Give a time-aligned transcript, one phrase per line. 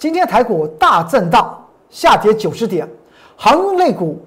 [0.00, 2.88] 今天台股大震荡，下跌九十点，
[3.36, 4.18] 航运类股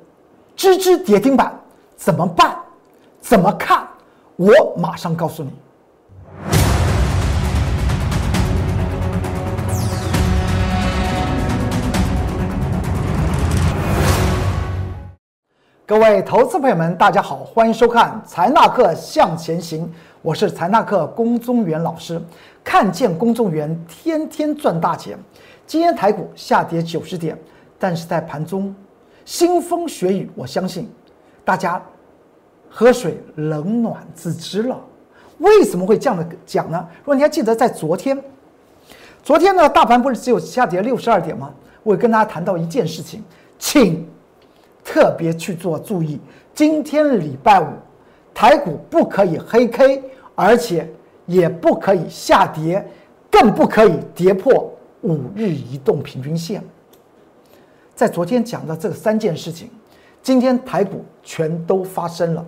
[0.55, 1.51] 支支跌停板，
[1.95, 2.55] 怎么办？
[3.19, 3.81] 怎么看？
[4.35, 5.49] 我马上告诉你。
[15.87, 19.87] 各位投资朋友们，大家好，欢迎收看《财纳克向前行》，
[20.21, 22.21] 我是财纳克龚宗元老师。
[22.63, 25.17] 看见龚宗元，天天赚大钱。
[25.65, 27.37] 今天台股下跌九十点，
[27.79, 28.73] 但是在盘中
[29.25, 30.89] 腥风血雨，我相信
[31.45, 31.81] 大家
[32.69, 34.79] 喝水冷暖自知了。
[35.39, 36.87] 为什么会这样的讲呢？
[36.99, 38.21] 如果你还记得在昨天，
[39.23, 41.53] 昨天呢大盘不是只有下跌六十二点吗？
[41.81, 43.23] 我跟大家谈到一件事情，
[43.57, 44.07] 请。
[44.85, 46.19] 特别去做注意，
[46.53, 47.67] 今天礼拜五，
[48.33, 50.03] 台股不可以黑 K，
[50.35, 50.85] 而且
[51.25, 52.85] 也不可以下跌，
[53.31, 54.69] 更不可以跌破
[55.03, 56.63] 五日移动平均线。
[57.95, 59.69] 在昨天讲的这三件事情，
[60.21, 62.43] 今天台股全都发生了，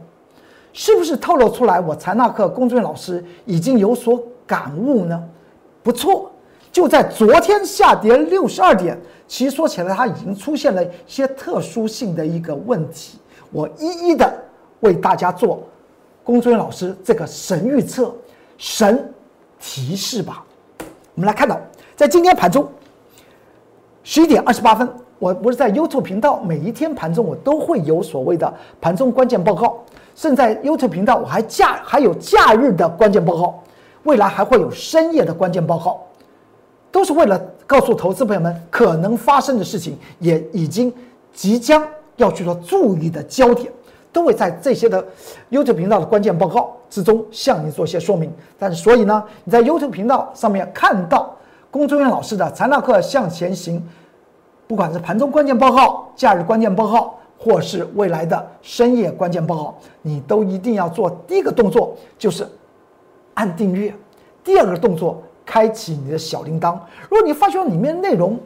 [0.74, 1.80] 是不是透露出来？
[1.80, 5.24] 我财纳克龚俊老师已经有所感悟呢？
[5.84, 6.32] 不错。
[6.72, 13.18] 就在昨天下跌六十二点，其实说起来，它已经出现了一些特殊性的一个问题。
[13.50, 14.44] 我一一的
[14.82, 15.64] 为大家做
[16.22, 18.14] 龚尊老师这个神预测、
[18.58, 19.10] 神
[19.58, 20.44] 提示吧。
[21.14, 21.58] 我们来看到，
[21.96, 22.68] 在今天盘中
[24.04, 29.82] 十一点二十八分，我不是在 YouTube 频道，每一天盘中我都会有所谓的盘中关键报告，
[30.14, 33.64] 甚至在 YouTube 频道我还假还有假日的关键报告，
[34.04, 36.02] 未来还会有深夜的关键报告。
[36.92, 40.94] 都是为了告诉投资朋友们可能发生的事情，也已经
[41.34, 41.82] 即将
[42.18, 43.72] 要去做注意的焦点，
[44.12, 45.04] 都会在这些的
[45.50, 48.32] YouTube 频道的关键报告之中向你做些说明。
[48.60, 51.36] 但是，所以呢，你在 YouTube 频道上面看到
[51.76, 53.86] 龚忠元老师的财纳课向前行，
[54.66, 62.48] 不管是盘中关键报告、假日关键报告，或是未来的深夜关键报告，你都一定要做第一个动作，就是
[63.34, 63.92] 按订阅；
[64.42, 65.22] 第二个动作。
[65.46, 66.80] 开启你的小铃铛。
[67.10, 68.40] 如果你发现里面内容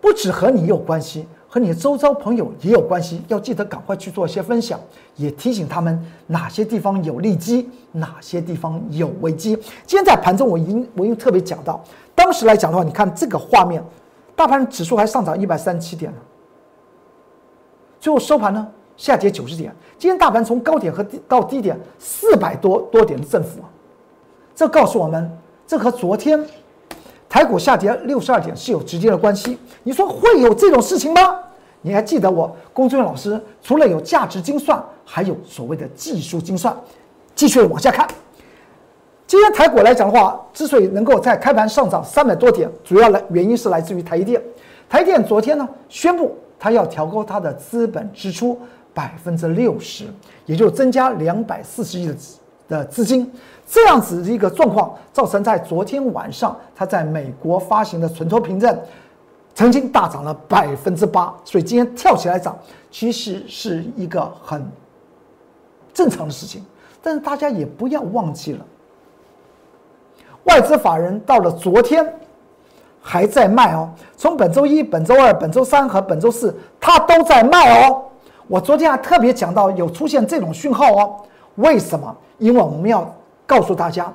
[0.00, 4.80] 不只和你有关系，和你周遭朋友也有关系，要记得赶快去做一些分享，
[5.16, 9.54] 也提醒他们哪些地方有利基，哪些地方有危机。
[9.84, 11.78] 今天在盘中，我已经我已经特别讲到，
[12.14, 13.84] 当时来讲的话，你看这个画面，
[14.34, 16.18] 大盘指数还上涨一百三十七点呢，
[18.00, 19.76] 最后收盘呢下跌九十点。
[19.98, 23.60] 今天大盘从高点和低到低点四百多多点的振幅，
[24.54, 25.30] 这告诉我们。
[25.64, 26.38] 这和昨天
[27.32, 29.56] 台股下跌六十二点是有直接的关系。
[29.84, 31.38] 你说会有这种事情吗？
[31.80, 36.76] 你还记得我龚俊老师除了有价值精算，还有所谓的技术精算。
[37.34, 38.06] 继续往下看，
[39.26, 44.42] 今天台股来讲的话，之所以能够在开盘上涨三百多点，主要来原因是来自于台积电。
[44.86, 48.60] 台电昨天呢宣布，它要调高它的资本支出
[48.92, 50.04] 百分之六十，
[50.44, 52.14] 也就增加两百四十亿的
[52.68, 53.30] 的资金。
[53.66, 58.78] 这样子的一个状况，造成在昨天晚上，它在美国发行的存托凭证
[59.54, 62.58] 曾经大涨了百分之八，所以今天跳起来涨，
[62.90, 64.66] 其实是一个很
[65.94, 66.64] 正常的事情。
[67.02, 68.64] 但是大家也不要忘记了，
[70.44, 72.06] 外资法人到了昨天
[73.00, 78.04] 还在卖哦，从本周一、本周二、本周三和本周四，它都在卖哦。
[78.46, 81.16] 我昨天还特别讲到有出现这种讯号哦，
[81.56, 82.16] 为什么？
[82.38, 83.14] 因为我们要。
[83.44, 84.10] 告诉大家，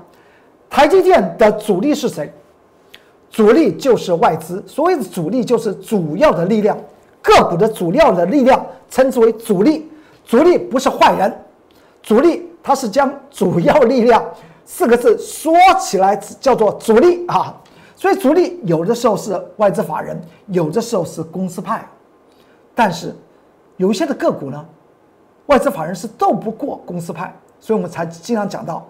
[0.68, 2.34] 台积电的主力是谁？
[3.30, 4.64] 主力就是外资。
[4.66, 6.76] 所谓的主力，就是主要的力量，
[7.22, 9.92] 个股的主要的力量，称之为主力。
[10.26, 11.32] 主力不是坏人，
[12.02, 14.26] 主力它是将主要力量
[14.66, 17.56] 四个字说起来叫做主力啊。
[17.96, 21.88] 所以主力有的时候是外资法人，有的时候是公司派，
[22.74, 23.14] 但是
[23.76, 24.66] 有一些的个股呢，
[25.48, 28.86] 外资法人是斗不过公司派，所以我们才经常讲到。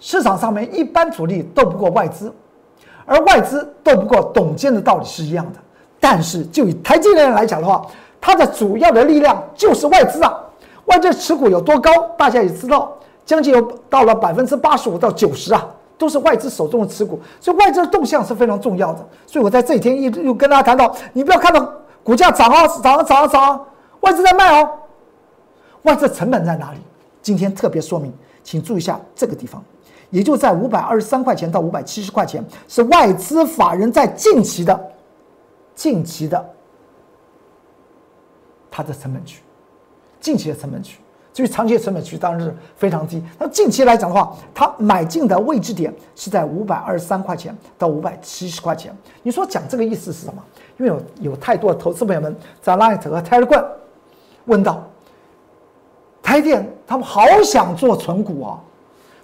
[0.00, 2.30] 市场上面一般主力斗不过外资，
[3.06, 5.58] 而外资斗不过董监的道理是一样的。
[5.98, 7.86] 但是就以台积电来讲的话，
[8.20, 10.38] 它的主要的力量就是外资啊。
[10.86, 12.92] 外资持股有多高，大家也知道，
[13.24, 15.66] 将近有到了百分之八十五到九十啊，
[15.96, 17.18] 都是外资手中的持股。
[17.40, 18.98] 所以外资的动向是非常重要的。
[19.26, 21.66] 所以我在这一天一直又跟大家谈到，你不要看到
[22.02, 23.66] 股价涨啊涨啊涨啊涨，
[24.00, 24.68] 外资在卖哦。
[25.84, 26.78] 外资成本在哪里？
[27.22, 29.62] 今天特别说明，请注意一下这个地方。
[30.10, 34.92] 也就在五百二十三块钱到五百七十块钱，是外资法人在近期的、
[35.74, 36.54] 近期的
[38.70, 39.42] 它的成本区，
[40.20, 40.98] 近期的成本区。
[41.32, 43.20] 至于长期的成本区当然是非常低。
[43.40, 48.96] 那近期来讲的话，它买进的位置点是在五百二十三块钱到五百七十块钱。
[49.24, 50.40] 你说讲这个意思是什么？
[50.78, 53.66] 因为有有太多的投资朋友们在 Light 和 Telegram
[54.44, 54.88] 问到
[56.24, 58.58] 台电，他们好想做存股啊，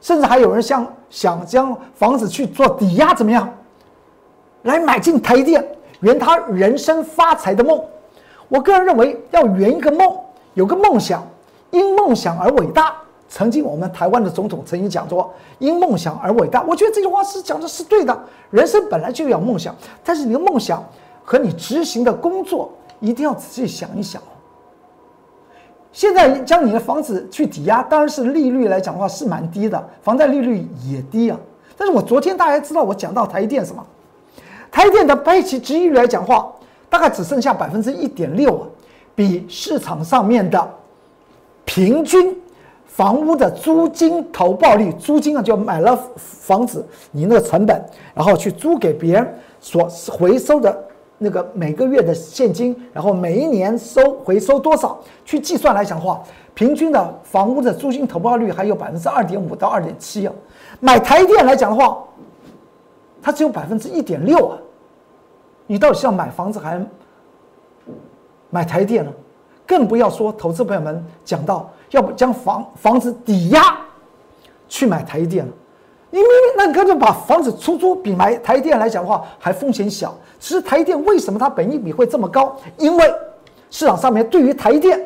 [0.02, 3.48] 甚至还有人想想将房子去做抵押，怎么样？
[4.64, 5.66] 来买进台电，
[6.00, 7.82] 圆他人生发财的梦。
[8.50, 10.14] 我个人认为，要圆一个梦，
[10.52, 11.26] 有个梦想。
[11.70, 12.94] 因梦想而伟大。
[13.28, 18.24] 曾经我们台湾的总统曾经讲说：“因梦想而伟大。”我觉得这句话是讲的是对的。
[18.50, 20.84] 人生本来就要梦想，但是你的梦想
[21.24, 24.20] 和你执行的工作一定要仔细想一想。
[25.92, 31.38] 现在将你的房子去抵押，当然是利率来讲的话是蛮低的，房贷利率也低啊。
[31.76, 33.84] 但是我昨天大家知道我讲到台电什么？
[34.70, 36.52] 台电的配齐值利率来讲话，
[36.88, 38.66] 大概只剩下百分之一点六啊，
[39.14, 40.68] 比市场上面的。
[41.64, 42.36] 平均
[42.84, 47.80] 房屋的租金投报率，租金啊，就买了房子，你那个成本，
[48.12, 50.76] 然后去租给别人所回收的
[51.22, 56.22] 那个每个月的现金，然后每一年收回收多少，去计算来讲的话，
[56.54, 60.32] 平均的房屋的租金投报率还有百分之二点五到二点七啊。
[60.80, 62.02] 买台电来讲的话，
[63.20, 64.58] 它只有百分之一点六啊。
[65.66, 66.82] 你到底是要买房子还
[68.48, 69.12] 买台电呢？
[69.66, 73.60] 更不要说投资朋友们讲到要不将房房子抵押
[74.68, 75.52] 去买台电了，
[76.10, 80.16] 你明明那干脆把房子出租，比买台电来讲的话还风险小。
[80.38, 82.56] 其实台电为什么它本益比会这么高？
[82.78, 83.14] 因为
[83.70, 85.00] 市场上面对于台电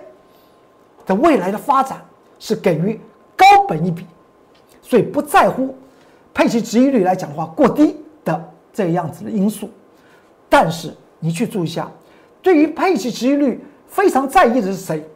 [1.07, 2.01] 的未来的发展
[2.39, 2.99] 是给予
[3.37, 4.07] 高本益比，
[4.83, 5.77] 所以不在乎
[6.33, 9.69] 配息值益率来讲的话过低的这样子的因素。
[10.49, 11.91] 但是你去注意一下，
[12.41, 13.65] 对于配息值益率。
[13.87, 15.09] 非常在意的是谁？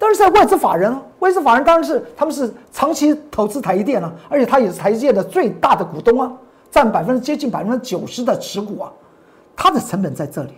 [0.00, 0.96] 当然是外资法人。
[1.18, 6.32] 外资法人当然是他们是长期投资台积电啊，而且他也是台积电的最大的股东啊，
[6.70, 8.90] 占百分之接近百分之九十的持股啊。
[9.54, 10.52] 它的成本在这里，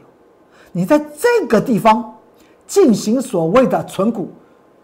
[0.70, 2.14] 你在这个地方
[2.68, 4.30] 进行所谓的存股，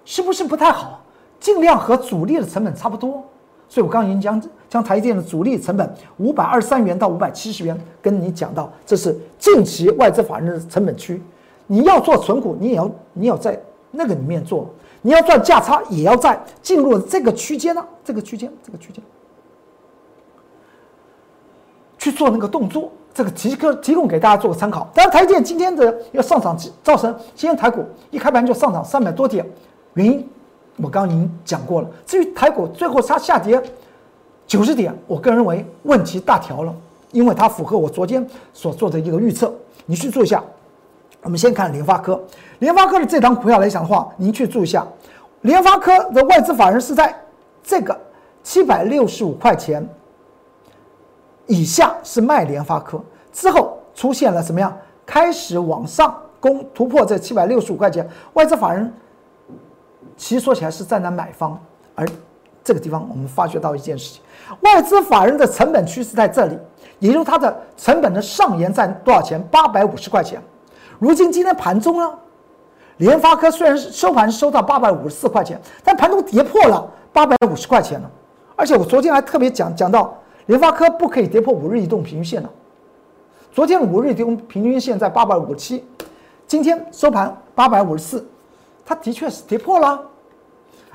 [0.05, 1.05] 是不是不太好？
[1.39, 3.25] 尽量和主力的成本差不多。
[3.69, 11.23] 所以我刚刚已经将将台积电的主力成本五百二十三元到五百七十元跟你讲到，这是近期外资法人的成本区。
[11.69, 13.57] 你要做存股，你也要你要在
[13.91, 14.67] 那个里面做；
[15.03, 19.03] 你要赚价差，也要在进入这个区间呢，这个区间，这个区间
[21.99, 22.91] 去做那个动作。
[23.15, 24.89] 这个提个提供给大家做个参考。
[24.95, 29.45] 当然，台电今天的要上涨，造成今天台股一开盘就上涨三百多点，
[29.95, 30.25] 原因
[30.77, 31.89] 我刚刚已经讲过了。
[32.07, 33.61] 至于台股最后它下跌
[34.47, 36.73] 九十点，我个人认为问题大条了，
[37.11, 39.53] 因为它符合我昨天所做的一个预测。
[39.87, 40.41] 你去做一下。
[41.23, 42.21] 我们先看联发科，
[42.61, 44.87] 联发科的这档股票来讲的话，您去注意一下，
[45.43, 47.15] 联发科的外资法人是在
[47.63, 47.99] 这个
[48.43, 49.87] 七百六十五块钱
[51.47, 54.75] 以下是卖联发科，之后出现了什么样？
[55.05, 58.93] 开始往上攻突破这七百六十五块钱，外资法人
[60.17, 61.59] 其实说起来是站在买方，
[61.95, 62.07] 而
[62.63, 64.23] 这个地方我们发觉到一件事情，
[64.61, 66.57] 外资法人的成本趋势在这里，
[67.01, 69.43] 也就是它的成本的上沿在多少钱？
[69.51, 70.41] 八百五十块钱。
[70.99, 72.13] 如今今天盘中呢，
[72.97, 78.11] 联发科虽然收盘收到八百五十四块钱，但盘中跌破了八百五十块钱了。
[78.57, 80.17] 而且我昨天还特别讲讲到，
[80.47, 82.51] 联发科不可以跌破五日移动平均线了。
[83.53, 85.85] 昨天五日移动平均线在八百五十七，
[86.47, 88.29] 今天收盘八百五十四，
[88.85, 90.01] 它的确是跌破了，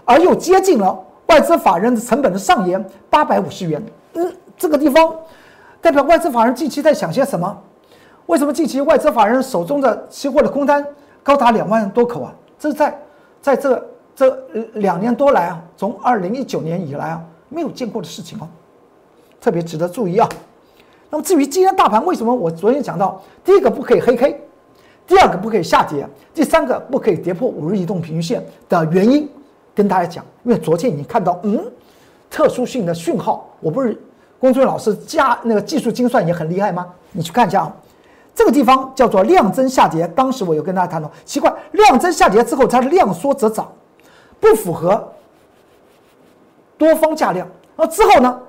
[0.03, 3.81] 而又接近了外资法人的成本的上沿八百五十元。
[4.15, 5.15] 嗯，这个地方
[5.79, 7.57] 代表外资法人近期在想些什么？
[8.27, 10.85] 为什么近期外资法人手中的期货的空单
[11.21, 12.33] 高达两万多口啊？
[12.57, 12.99] 这是在
[13.41, 18.47] 在这这两年多来啊，从二零一九年以来啊，没有见过的事情哦，
[19.41, 20.27] 特别值得注意啊。
[21.09, 24.41] 那么至于今天大盘为什么我昨天讲到，第一个不可以黑 K，
[25.05, 29.29] 第二个不可以下跌，第三个不可以跌破五日移动平均线的原因，
[29.75, 31.61] 跟大家讲，因为昨天已经看到嗯，
[32.29, 34.01] 特殊性的讯号，我不是
[34.39, 36.87] 龚俊老师加那个技术精算也很厉害吗？
[37.11, 37.75] 你去看一下啊。
[38.35, 43.71] 这个地方叫做量增下跌，当时我有跟大家谈到，奇怪，量增下跌之后它是量缩则涨，
[44.39, 45.11] 不符合
[46.77, 47.47] 多方价量。
[47.75, 48.39] 那之后呢，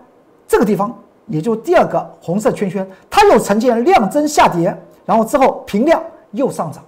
[0.49, 4.75] 这个地方也就第二个红色圈圈，它又呈现量增下跌，
[5.05, 6.83] 然后之后平量又上涨，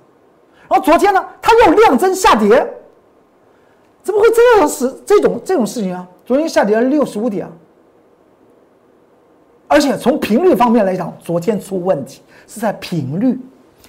[0.69, 2.49] 然后昨天呢，它又量增下跌，
[4.03, 6.07] 怎么会这样事这种这种事情啊？
[6.25, 6.83] 昨天下跌了。
[6.83, 7.47] 六十五点。
[9.69, 13.39] 而且从频率方面来讲，昨天出问题是在频率，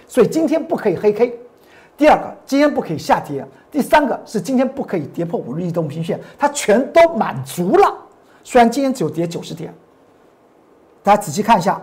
[0.07, 1.39] 所以今天不可以黑 K。
[1.95, 7.93] 第二个今天不可以下跌，第三个是今天不可以跌破五日移动平均线，它全都满足了。
[8.43, 9.73] 虽然今天只有跌九十点，
[11.03, 11.81] 大家仔细看一下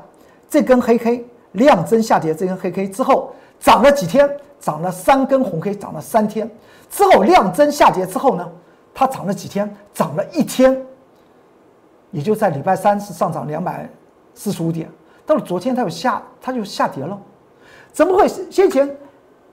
[0.49, 4.29] 这根黑 K 量增下跌，这根黑 K 之后涨了几天？
[4.61, 6.51] 涨了三根红 K，涨了三天
[6.91, 8.51] 之后量增下跌之后呢，
[8.95, 9.71] 它涨了几天？
[9.93, 10.75] 涨了一天，
[12.15, 13.91] 也就在礼拜三是上涨两百
[14.35, 14.89] 四十五点，
[15.27, 17.21] 到了昨天它又下，它就下跌了。
[17.93, 18.97] 怎么会先前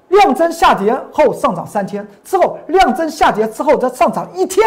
[0.09, 4.63] 量增下跌后上涨三天之后量增下跌之后再上涨一天？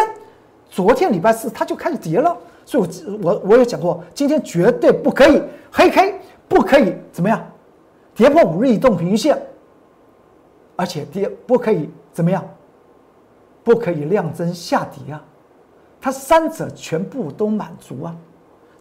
[0.69, 2.37] 昨天礼拜四它就开始跌了，
[2.67, 2.89] 所以
[3.23, 7.41] 我我我也讲过，今天绝对不可以黑 K，不可以怎么样
[8.13, 9.41] 跌破五日移动平均线。
[10.77, 12.45] 而且跌不可以怎么样？
[13.63, 15.25] 不可以量增下跌啊！
[16.05, 18.15] 它三者全部都满足啊！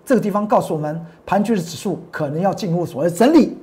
[0.04, 3.58] 这个地方告诉我们，盘局的指数可能要进入所谓整理，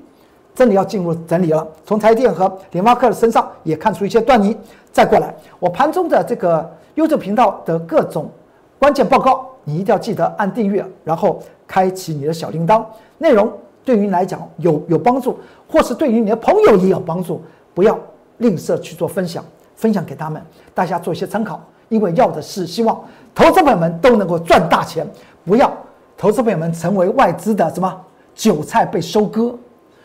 [0.55, 1.69] 真的要进入整理了。
[1.85, 4.57] 从台电和联发科的身上也看出一些端倪。
[4.91, 8.31] 再过来，我盘中的这个优质频道的各种
[8.79, 12.83] 关键报告，你一定要记得按订阅，然后开启你的小铃铛。
[13.19, 13.53] 内容
[13.85, 15.39] 对于你来讲有有帮助，
[15.69, 17.43] 或是对于你的朋友也有帮助，
[17.75, 17.99] 不要。
[18.39, 19.45] 吝啬去做分享，
[19.81, 20.41] 分享给他们，
[20.75, 21.59] 大家做一些参考。
[21.89, 23.03] 因为要的是希望
[23.35, 25.05] 投资朋友们都能够赚大钱，
[25.45, 25.73] 不要
[26.17, 28.01] 投资朋友们成为外资的什么
[28.33, 29.47] 韭菜被收割。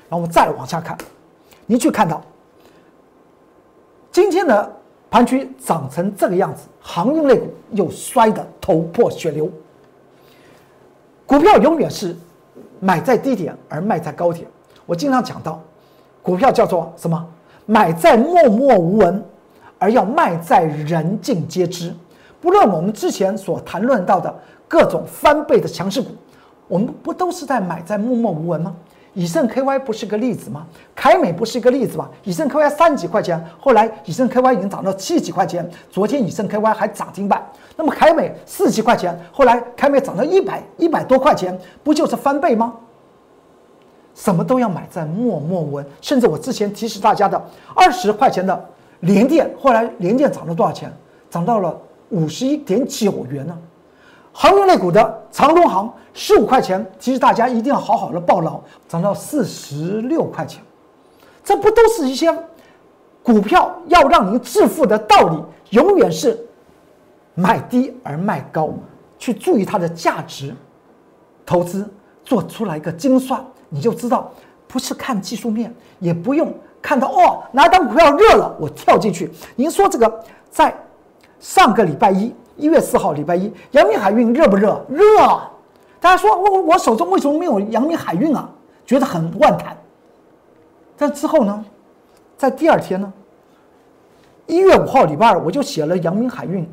[0.08, 0.98] 然后我们再往下看，
[1.67, 2.24] 您去看到
[4.12, 4.74] 今天的
[5.12, 9.48] 盘区涨成这个样子，航运类股又摔得头破血流。
[11.27, 12.15] 股票永远是
[12.79, 14.48] 买在低点而卖在高点。
[14.88, 15.62] 我经常讲到，
[16.24, 17.27] 股票叫做什么？
[17.67, 19.24] 买在默默无闻，
[19.77, 21.94] 而要卖在人尽皆知。
[22.41, 24.34] 不论我们之前所谈论到的
[24.67, 26.10] 各种翻倍的强势股，
[26.67, 28.75] 我们不都是在买在默默无闻吗？
[29.13, 30.67] 以盛 KY 不是个例子吗？
[30.94, 32.10] 凯美不是一个例子吗？
[32.25, 37.41] 以盛 KY 三几块钱，后来以盛 KY 已经涨到七几块钱，昨天以盛 KY 还涨停板。
[37.77, 42.74] 那么凯美四几块钱，后来凯美涨到一百一百多块钱，不就是翻倍吗？
[44.13, 47.41] 什么都要买在默默无闻，甚至我之前提示大家的
[47.74, 48.65] 二十块钱的
[49.05, 50.91] 联电，后来联电涨了多少钱？
[51.29, 53.55] 涨到了五十一点九元呢。
[54.33, 60.62] 航运类股的长隆行十五块钱，其实大家一定要好好的抱牢，涨到四十六块钱。
[61.43, 62.35] 这不都是一些
[63.21, 65.38] 股票要让您致富的道理？
[65.69, 66.39] 永远是
[67.35, 68.69] 买低而卖高，
[69.19, 70.53] 去注意它的价值，
[71.45, 71.88] 投资
[72.24, 73.45] 做出来一个精算。
[73.69, 74.31] 你就知道，
[74.67, 76.51] 不是看技术面，也不用
[76.85, 79.31] 看到哦，哪档股票热了，我跳进去。
[79.55, 80.71] 您说这个在
[81.39, 84.79] 上个礼拜一，一月四号礼拜一，阳明海运热不热？
[84.87, 85.03] 热。
[85.99, 88.47] 大家说我我手中为什么没有阳明海运啊？
[88.85, 89.75] 觉得很万谈。
[90.95, 91.65] 但之后呢，
[92.37, 93.11] 在第二天呢，
[94.45, 96.71] 一月五号礼拜二，我就写了阳明海运、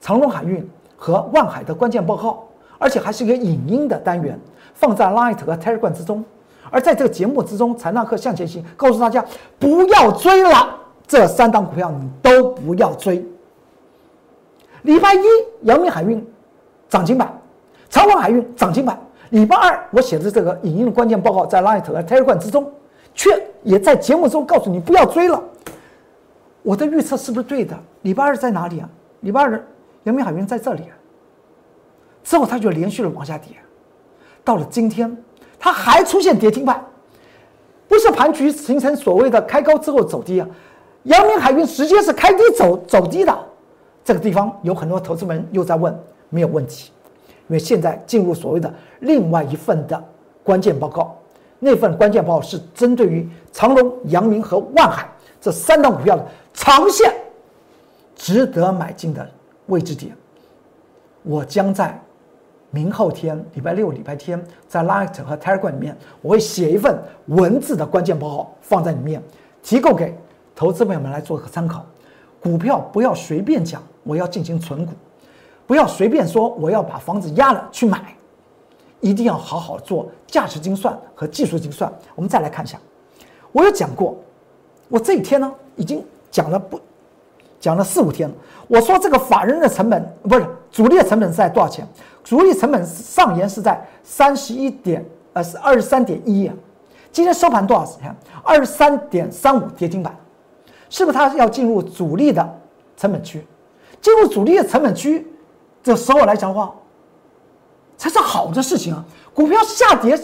[0.00, 0.64] 长荣海运
[0.96, 2.44] 和万海的关键报告，
[2.78, 4.38] 而且还是一个影音的单元。
[4.74, 6.24] 放在 Light 和 Telegram 之中，
[6.70, 9.24] 而在这个节目之中，财纳克向前行告诉大家
[9.58, 13.24] 不要追了，这三档股票你都不要追。
[14.82, 15.20] 礼拜一，
[15.62, 16.24] 阳明海运
[16.88, 17.30] 涨停板，
[17.88, 18.98] 长隆海运涨停板。
[19.30, 22.70] 礼拜二，我写的这个影音的关键报告在 Light 和 Telegram 之中，
[23.14, 23.30] 却
[23.62, 25.42] 也在节目中告诉你不要追了。
[26.62, 27.78] 我的预测是不是对的？
[28.02, 28.88] 礼拜二在哪里啊？
[29.20, 29.62] 礼拜二，
[30.04, 30.94] 阳明海运在这里啊，
[32.24, 33.52] 之后它就连续的往下跌。
[34.42, 35.16] 到了今天，
[35.60, 36.82] 它还出现跌停板，
[37.86, 40.48] 不是盘局形成所谓的开高之后走低啊。
[41.02, 43.38] 阳明海运直接是开低走走低的，
[44.02, 45.96] 这个地方有很多投资人又在问，
[46.30, 46.90] 没有问题，
[47.48, 50.02] 因为现在进入所谓的另外一份的
[50.42, 51.14] 关键报告，
[51.58, 55.06] 那份关键报告是针对于长隆、阳明和万海
[55.40, 57.14] 这三档股票的长线
[58.16, 59.28] 值得买进的
[59.66, 60.16] 位置点，
[61.22, 62.00] 我将在。
[62.70, 66.96] 明后天，礼拜六、礼拜天，在 Light 和 Telegram 里面，我会写一份
[67.26, 69.22] 文字的关键报告放在里面，
[69.62, 70.16] 提供给
[70.54, 71.84] 投资朋友们来做个参考。
[72.40, 74.92] 股票不要随便讲，我要进行存股；
[75.66, 78.16] 不要随便说我要把房子压了去买，
[79.00, 81.92] 一定要好好做价值精算和技术精算。
[82.14, 82.78] 我们再来看一下，
[83.52, 84.16] 我有讲过，
[84.88, 86.80] 我这一天呢已经讲了不
[87.60, 88.34] 讲了四五天了。
[88.66, 91.86] 我说这个法人的成本不是主力的成本是在多少钱？
[92.24, 96.50] 主力成本上沿是在三十一点，呃，是二十三点一。
[97.12, 98.14] 今天收盘多少钱？
[98.42, 100.16] 二十三点三五跌停板，
[100.88, 102.58] 是不是它要进入主力的
[102.96, 103.44] 成本区？
[104.00, 105.26] 进入主力的成本区，
[105.82, 106.72] 这时候来讲的话，
[107.98, 109.04] 才是好的事情啊。
[109.34, 110.18] 股票下跌，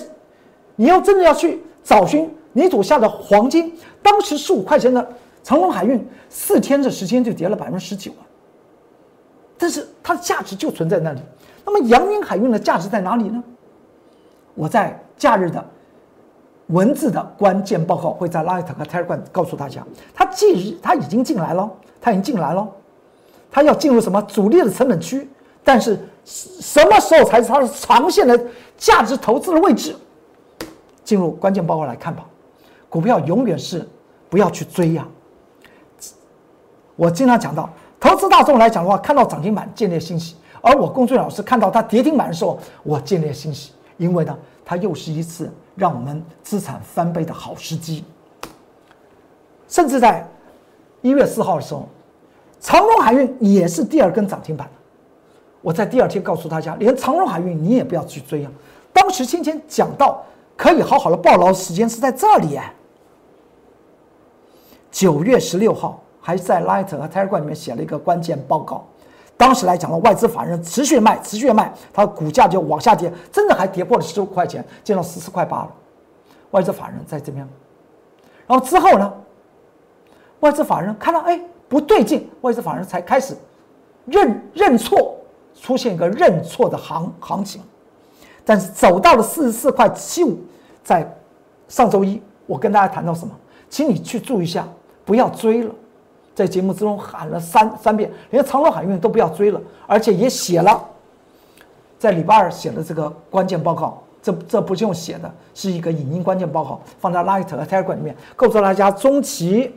[0.76, 5.06] 你要真的要去找寻你手下的黄金，当时十五块钱的
[5.46, 8.26] 长隆海运四天的时间就跌了百分之十九啊，
[9.56, 11.20] 但是它的价值就存在那里。
[11.64, 13.40] 那么阳明海运的价值在哪里呢？
[14.56, 15.64] 我在假日的
[16.66, 22.68] 文字的关键报告会在 Light 和 Telegram 告诉大家，它既它已经进来了，它已经进来了，
[23.48, 25.30] 它要进入什么主力的成本区？
[25.62, 28.36] 但是什么时候才是它的长线的
[28.76, 29.94] 价值投资的位置？
[31.04, 32.26] 进入关键报告来看吧。
[32.88, 33.88] 股票永远是
[34.28, 35.06] 不要去追呀。
[36.96, 40.34] 我经常讲到，投资大众来讲的话，看到涨停板建立欣喜。
[40.62, 48.04] 而我公孙老师看到它跌停板的时候，我建立欣喜，因为呢，它又是一次让我们资产翻倍的好时机。
[49.68, 50.26] 甚至在
[51.02, 51.88] 一月四号的时候，
[52.58, 54.68] 长荣海运也是第二根涨停板。
[55.60, 58.50] 我在第二天告诉大家，连长荣海运你也不要去追啊。
[58.92, 60.24] 当时先前讲到
[60.56, 62.72] 可以好好的报牢，时间是在这里哎。
[64.90, 68.84] 九月十六号还在 Light 和 Telegram 里面写了一个关键报告。
[69.36, 75.70] 当时来讲呢，外资法人持续卖，持续卖，它股价就往下跌，真的还跌破了十五块钱，见到十四块八了。
[76.50, 77.48] 外资法人在这边，
[78.44, 79.12] 然后之后呢，
[80.40, 83.36] 外资法人看到哎不对劲，外资法人才开始
[84.04, 85.14] 认认错，
[85.54, 87.62] 出现一个认错的行行情，
[88.44, 90.40] 但是走到了四十四块七五，
[90.82, 91.08] 在
[91.68, 93.32] 上周一我跟大家谈到什么，
[93.70, 94.66] 请你去注意一下，
[95.04, 95.72] 不要追了。
[96.36, 100.86] 在节目之中喊了三三遍，连长隆海运都不要追了，而且也写了，
[101.98, 109.72] 在礼拜二写的这个关键报告，这这不是用写的，是一个影音关键报告，放在 Light 和 Telegram 里面，告诉大家中期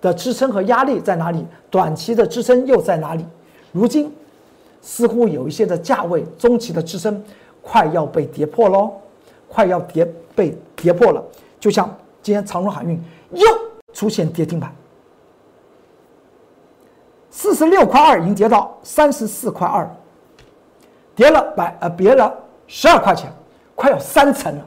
[0.00, 3.22] 的支撑和压力在哪里，短期的支撑又在哪里。
[3.70, 4.10] 如今
[4.80, 7.22] 似乎有一些的价位，中期的支撑
[7.60, 8.92] 快要被跌破喽，
[9.46, 11.22] 快要跌被跌破了，
[11.60, 12.98] 就像今天长隆海运
[13.32, 13.46] 又
[13.92, 14.74] 出现跌停板。
[17.40, 19.88] 四十六块二已经跌到三十四块二，
[21.14, 22.34] 跌了百呃，跌了
[22.66, 23.32] 十二块钱，
[23.76, 24.64] 快要三成了。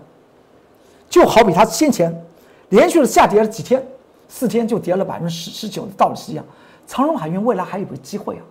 [1.10, 2.26] 就好比它先前
[2.70, 3.86] 连续的下跌了几天，
[4.30, 6.46] 四天就跌了百分之十十九的道理是一样。
[6.88, 8.44] 长荣海运未来还有个机会啊！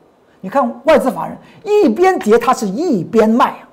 [0.42, 3.68] 你看外资法人一边跌，它是一边卖啊。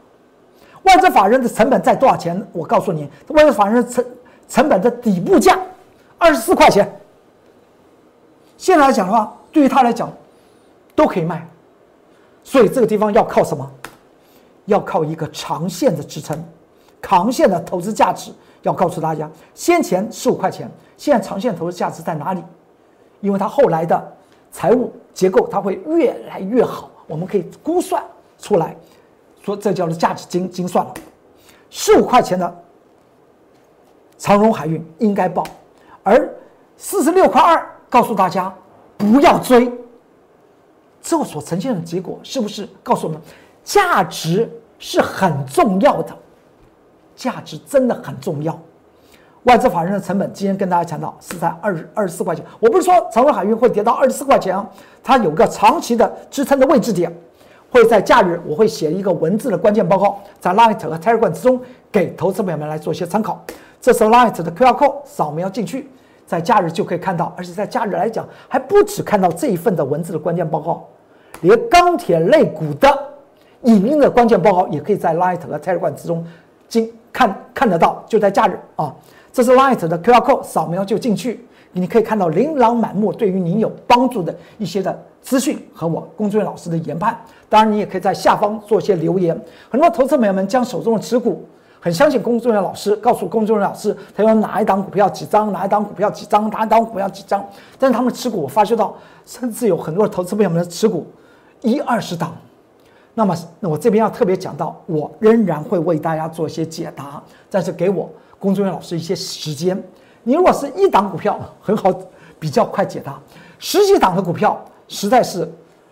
[0.84, 2.42] 外资法人的成本在多少钱？
[2.54, 4.06] 我告诉你，外资法人成
[4.48, 5.60] 成本的底部价
[6.18, 6.90] 二十四块钱。
[8.56, 10.10] 现在来讲的话，对于他来讲。
[10.98, 11.48] 都可以卖，
[12.44, 13.72] 所以这个地方要靠什么？
[14.66, 16.44] 要靠一个长线的支撑，
[17.04, 18.32] 长线的投资价值。
[18.64, 22.44] 要告诉大家，先前十五块钱，现在长线投资价值在哪里？
[23.22, 24.18] 因为它后来的
[24.52, 26.90] 财务结构，它会越来越好。
[27.06, 28.04] 我们可以估算
[28.40, 28.76] 出来，
[29.42, 30.94] 说这叫做价值精精算了。
[31.70, 32.64] 十五块钱的
[34.18, 35.44] 长荣海运应该报，
[36.02, 36.28] 而
[36.76, 38.52] 四十六块二，告诉大家
[38.98, 39.72] 不要追。
[41.08, 43.22] 这所呈现的结果是不是告诉我们，
[43.63, 46.13] 价值是很重要的？
[47.15, 48.60] 价值真的很重要。
[49.43, 52.43] 外资法人的成本，今天跟大家强调是在二二十四块钱。
[52.60, 54.70] 我不是说长荣海运会跌到二十四块钱啊，
[55.02, 57.10] 它有个长期的支撑的位置点，
[57.72, 61.58] 会在假日我会写一个文字的关键报告，在 Light 和 Telegram 之中
[61.89, 63.41] 给投资朋友们来做一些参考。
[63.80, 65.89] 这是 Light 的 QR code，扫描进去，
[66.26, 70.86] 在假日就可以看到，而且在假日来讲，还不止看到这一份的文字的关键报告。
[71.41, 72.88] 连钢铁类股的
[73.63, 76.26] 影音的关键报告，也可以在 Light 和 Telegram 之中
[76.67, 78.93] 经看看得到，就在假日啊。
[79.34, 87.15] 这是 Light 的 QR code，扫描就进去，你可以看到琳琅满目对于您有帮助的一些的资讯和我龚俊老师的研判。
[87.47, 89.39] 当然，你也可以在下方做一些留言。
[89.69, 91.45] 很多投资朋友们将手中的持股
[91.80, 97.45] 很相信龚俊老师，告诉龚俊老师他有哪一档股票几张，哪一档股票几张，哪一档股票几张。
[97.78, 98.95] 但是他们持股，我发觉到，
[99.26, 101.06] 甚至有很多投资朋友们的持股。
[101.62, 102.36] 一二十档，
[103.13, 109.82] 那么那我这边要特别讲到，我仍然会为大家做一些解答，但是给我工作人员老师一些时间。
[110.24, 111.91] 你如果是一档股票，很好，
[112.38, 113.13] 比较快解答；
[113.60, 115.52] 十几档的股票，实在是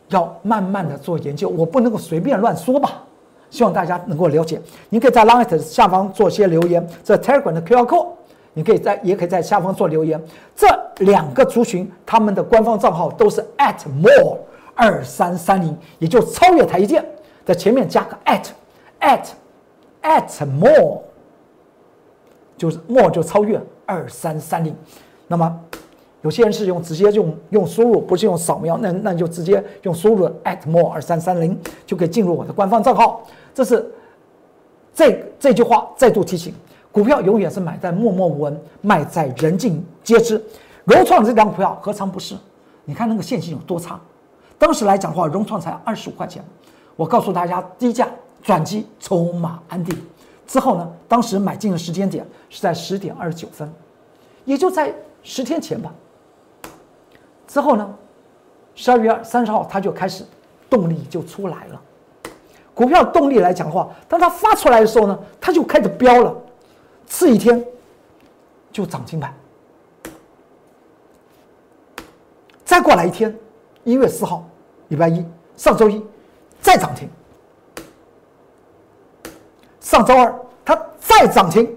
[0.10, 3.02] 要慢慢的做研究，我不能够随便乱说吧。
[3.50, 4.62] 希望大家能够了解。
[4.90, 8.08] 您可以在 Light 下方做些留言，这 Telegram 的 QR code，
[8.54, 10.22] 你可以在也可以在下方做留言。
[10.56, 10.68] 这
[11.06, 14.38] 两个族群他们的官方账号都是 at more。
[14.76, 17.04] 二三三零，也就超越台积电，
[17.46, 21.02] 在前面加个 at，at，at more，
[22.58, 24.76] 就是 more 就超越二三三零。
[25.28, 25.60] 那么
[26.22, 33.24] 有些人是用直接用用输入，不是用扫描，那那你就直接用输入 at more 二三三零，就可以进入我的官方账号。
[33.54, 33.90] 这是
[34.94, 36.54] 这这句话再度提醒：
[36.92, 40.44] 股票永远是买在默默无闻，卖在人尽皆知。
[40.84, 42.36] 融创这张股票何尝不是？
[42.84, 44.00] 你看那个线性有多差。
[44.58, 46.44] 当时来讲的话，融创才二十五块钱。
[46.96, 48.08] 我告诉大家，低价
[48.42, 49.96] 转机，筹码安定。
[50.48, 53.72] 之后呢，当时买进的时间点是在十点二十九分，
[54.46, 55.94] 也就在十天前吧。
[57.48, 57.94] 之后呢，
[58.76, 60.24] 十二月三十号它就开始
[60.70, 61.82] 动力就出来了。
[62.74, 66.36] 股票动力来讲的话，当它发出来的时候呢，它就开始飙了，
[67.08, 67.66] 次一天
[68.72, 69.34] 就涨停板。
[72.64, 73.34] 再过来一天，
[73.86, 74.44] 一月四号，
[74.90, 75.24] 礼拜一，
[75.56, 76.04] 上周一
[76.60, 77.08] 再涨停。
[79.80, 81.74] 上周二它再涨停，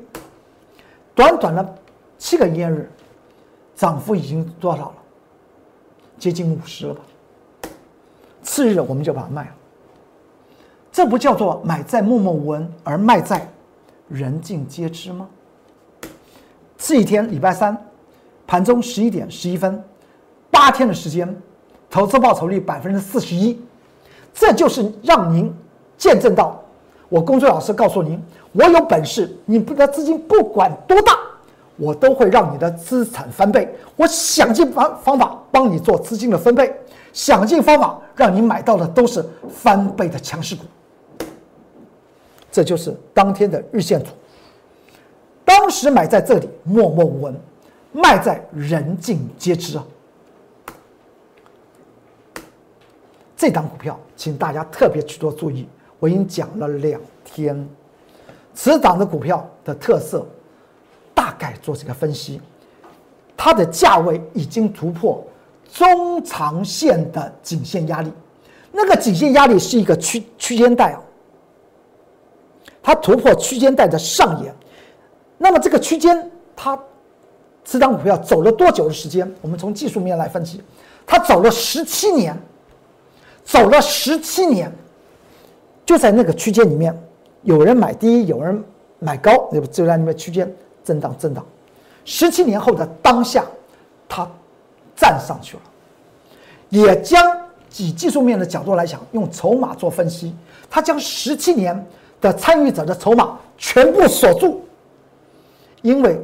[1.14, 1.78] 短短的
[2.16, 2.90] 七个营业日，
[3.76, 4.94] 涨幅已经多少了？
[6.18, 7.00] 接近五十了吧？
[8.42, 9.54] 次日我们就把它卖了。
[10.90, 13.46] 这不叫做买在默默无闻，而卖在
[14.08, 15.28] 人尽皆知吗？
[16.78, 17.76] 这一天礼拜三
[18.46, 19.84] 盘中十一点十一分，
[20.50, 21.40] 八天的时间，
[21.90, 23.58] 投资报酬率百分之四十一，
[24.34, 25.52] 这就是让您
[25.96, 26.62] 见证到
[27.08, 28.22] 我工作老师告诉您，
[28.52, 31.16] 我有本事，你不的资金不管多大，
[31.76, 33.74] 我都会让你的资产翻倍。
[33.96, 36.72] 我想尽方方法帮你做资金的分配，
[37.12, 40.64] 想尽方法让你买到的都是翻倍的强势股。
[42.52, 44.10] 这就是当天的日线图。
[45.44, 47.34] 当时买在这里默默无闻，
[47.92, 49.86] 卖在人尽皆知啊。
[53.38, 55.68] 这档股票，请大家特别去做注意。
[56.00, 57.68] 我已经讲了两天，
[58.52, 60.26] 此档的股票的特色，
[61.14, 62.40] 大概做这个分析。
[63.36, 65.24] 它的价位已经突破
[65.72, 68.12] 中长线的颈线压力，
[68.72, 71.00] 那个颈线压力是一个区区间带啊。
[72.82, 74.52] 它突破区间带的上沿，
[75.36, 76.76] 那么这个区间，它
[77.64, 79.32] 这张股票走了多久的时间？
[79.40, 80.60] 我们从技术面来分析，
[81.06, 82.36] 它走了十七年，
[83.48, 84.70] 走了十七年，
[85.86, 86.94] 就在那个区间里面，
[87.44, 88.62] 有人买低，有人
[88.98, 91.42] 买高，那不就在那个区间震荡震荡。
[92.04, 93.46] 十七年后的当下，
[94.06, 94.28] 它
[94.94, 95.62] 站上去了，
[96.68, 97.20] 也将
[97.78, 100.34] 以技术面的角度来讲，用筹码做分析，
[100.68, 101.86] 它将十七年。
[102.20, 104.60] 的参与者的筹码全部锁住，
[105.82, 106.20] 因为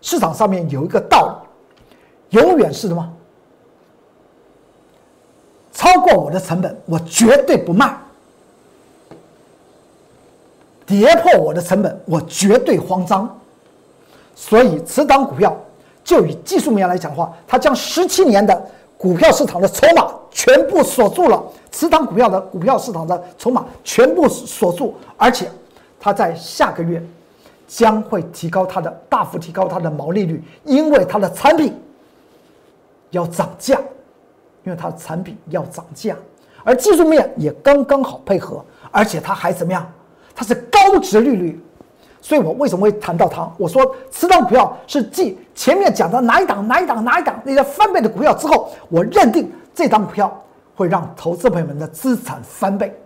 [0.00, 1.44] 市场上面有一个道
[2.30, 3.12] 理，永远是什么？
[5.72, 7.88] 超过我的成本，我绝对不卖；
[10.86, 13.38] 跌破我的成本，我绝对慌张。
[14.34, 15.56] 所以，此档股票
[16.04, 21.42] 就以技术面来讲的话，它将十七年的股票市场的筹码全部锁住了。
[21.70, 25.50] 持仓股票的股票市场的筹码全部锁住，而且
[25.98, 27.02] 它在下个月
[27.66, 31.72] 将会提高它的大幅提高它的毛利率，因为它的产品
[33.10, 33.80] 要涨价，
[34.64, 36.16] 因为它的产品要涨价，
[36.64, 39.86] 而技术面也刚刚好配合，而且它还怎么样？
[40.34, 41.62] 它是高值利率，
[42.20, 43.50] 所以我为什么会谈到它？
[43.58, 50.38] 我说持仓股票是继前面讲的哪一档哪一档哪一档那些翻倍的股票之后，我认定这档股票。
[50.74, 52.98] 会让投资朋友们的资产翻倍，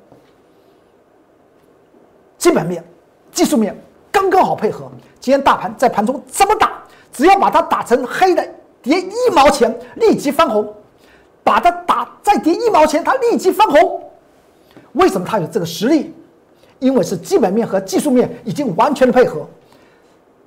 [2.38, 2.82] 基本面、
[3.32, 3.76] 技术面
[4.10, 4.88] 刚刚好配合。
[5.18, 6.80] 今天大盘在盘中怎么打？
[7.12, 8.48] 只要把它打成黑的，
[8.80, 10.64] 跌一毛钱立即翻红；
[11.46, 14.02] 把它打再跌一毛钱，它立即翻红。
[14.94, 16.12] 为什么它有这个实力？
[16.80, 19.46] 因为是基本面和技术面已经完全的配合。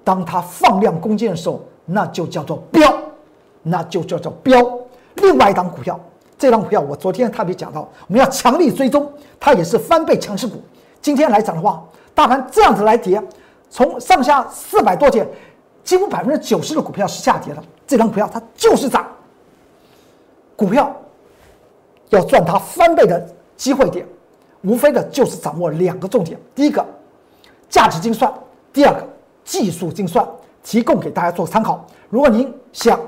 [0.03, 2.93] 当它放量攻坚的时候，那就叫做标，
[3.63, 4.61] 那就叫做标。
[5.15, 5.97] 另外一档股票。
[6.37, 9.09] 这张股票我昨天特别讲到，我们要强力追踪，
[9.39, 10.61] 它也是翻倍强势股。
[11.01, 11.81] 今天来讲的话，
[12.13, 13.21] 大盘这样子来跌，
[13.69, 15.25] 从上下四百多点，
[15.83, 17.63] 几乎百分之九十的股票是下跌的。
[17.87, 19.05] 这张股票它就是涨。
[20.59, 20.93] 股票
[22.09, 24.05] 要赚它翻倍的机会点，
[24.63, 26.85] 无非的就是掌握两个重点：第一个，
[27.69, 28.29] 价值精算；
[28.73, 29.07] 第二个，
[29.45, 30.27] 技术精算。
[30.61, 31.87] 提供给大家做参考。
[32.09, 32.99] 如果您想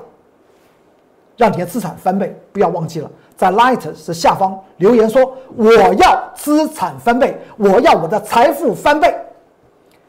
[1.36, 3.10] 让你的资产翻倍，不要忘记了。
[3.36, 9.14] 在 Light 是下方留言说：“我要资产翻倍，我要我的财富翻倍。”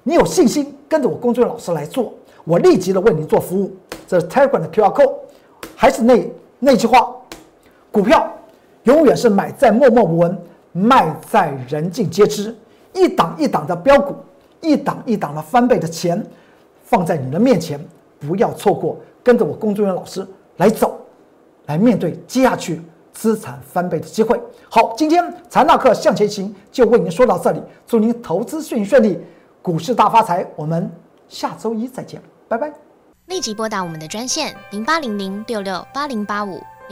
[0.03, 2.13] 你有信心跟着我工作人员老师来做，
[2.45, 3.75] 我立即的为你做服务。
[4.07, 5.13] 这是 Telegram 的 QR code，
[5.75, 7.13] 还是那那句话：
[7.93, 8.27] 股票
[8.85, 10.35] 永远是买在默默无闻，
[10.71, 12.53] 卖在人尽皆知。
[12.91, 14.15] 一档一档的标股，
[14.61, 16.25] 一档一档的翻倍的钱，
[16.83, 17.79] 放在你的面前，
[18.19, 20.27] 不要错过，跟着我工作人员老师
[20.57, 20.99] 来走，
[21.67, 22.81] 来面对接下去。
[23.13, 24.41] 资产翻倍的机会。
[24.71, 29.19] 好，今天财纳克向前行就为您说到这里，祝您投资顺顺利，
[29.61, 30.43] 股市大发财。
[30.55, 30.91] 我们
[31.29, 32.73] 下周一再见，拜拜。
[33.27, 36.59] 立即拨打我们的专线零八零零六六八零八五